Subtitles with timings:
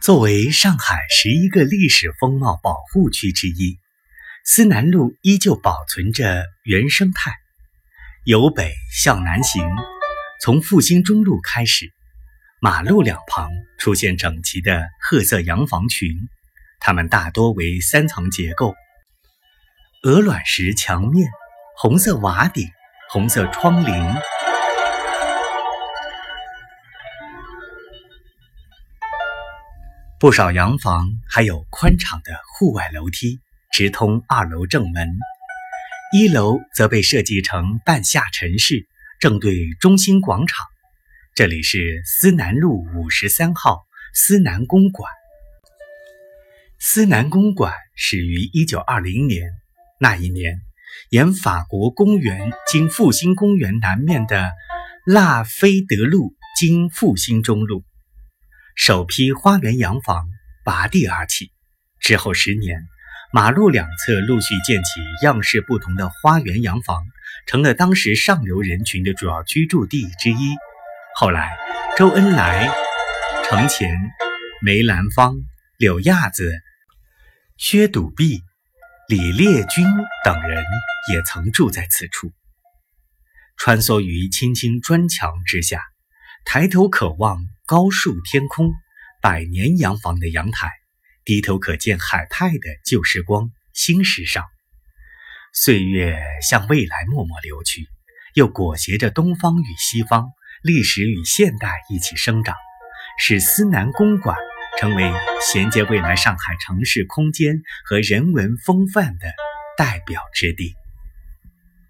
[0.00, 3.78] 作为上海十一个历史风貌保护区之一，
[4.46, 7.34] 思南路依旧保存着原生态。
[8.24, 9.62] 由北向南行，
[10.40, 11.92] 从复兴中路开始，
[12.62, 16.08] 马路两旁出现整齐的褐色洋房群，
[16.78, 18.74] 它们大多为三层结构，
[20.04, 21.30] 鹅卵石墙面，
[21.76, 22.66] 红色瓦顶，
[23.10, 24.18] 红色窗棂。
[30.20, 33.40] 不少洋房还有宽敞的户外楼梯，
[33.72, 35.08] 直通二楼正门。
[36.12, 38.86] 一楼则被设计成半下沉式，
[39.18, 40.66] 正对中心广场。
[41.34, 45.10] 这里是思南路五十三号思南公馆。
[46.78, 49.50] 思南公馆始于一九二零年，
[49.98, 50.60] 那一年，
[51.08, 54.52] 沿法国公园经复兴公园南面的
[55.06, 57.84] 拉菲德路经复兴中路。
[58.82, 60.26] 首批花园洋房
[60.64, 61.52] 拔地而起，
[61.98, 62.88] 之后十年，
[63.30, 67.04] 马路两侧陆续建起样式不同的花园洋房，
[67.46, 70.54] 成了当时上流人群的主要居住地之一。
[71.14, 71.58] 后来，
[71.98, 72.74] 周恩来、
[73.44, 73.94] 程潜、
[74.62, 75.36] 梅兰芳、
[75.76, 76.50] 柳亚子、
[77.58, 78.40] 薛笃弼、
[79.08, 79.84] 李烈钧
[80.24, 80.64] 等人
[81.12, 82.32] 也曾住在此处，
[83.58, 85.82] 穿梭于青青砖墙之下。
[86.46, 88.72] 抬头可望高树天空，
[89.22, 90.70] 百年洋房的阳台；
[91.24, 94.44] 低头可见海派的旧时光，新时尚。
[95.54, 97.86] 岁月向未来默默流去，
[98.34, 100.30] 又裹挟着东方与西方、
[100.64, 102.56] 历史与现代一起生长，
[103.20, 104.36] 使思南公馆
[104.80, 105.08] 成为
[105.40, 109.32] 衔接未来上海城市空间和人文风范的
[109.76, 110.74] 代表之地。